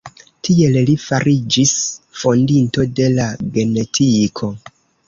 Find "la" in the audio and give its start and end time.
3.21-3.31